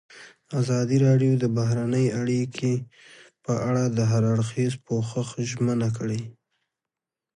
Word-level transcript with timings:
ازادي 0.61 0.97
راډیو 1.05 1.33
د 1.39 1.45
بهرنۍ 1.57 2.05
اړیکې 2.21 2.73
په 3.45 3.53
اړه 3.69 3.83
د 3.97 3.99
هر 4.11 4.23
اړخیز 4.33 4.73
پوښښ 4.85 5.27
ژمنه 5.49 5.89
کړې. 5.97 6.21